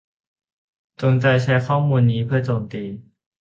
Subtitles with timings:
[1.01, 2.83] จงใจใช้ข้อมูลนี้เพื่อโจมตี